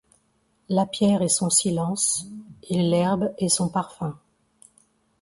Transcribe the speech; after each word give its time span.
La 0.67 0.87
pierre 0.87 1.21
et 1.21 1.29
son 1.29 1.51
silence, 1.51 2.25
et 2.71 2.81
l’herbe 2.81 3.31
et 3.37 3.49
son 3.49 3.69
parfum;. 3.69 4.15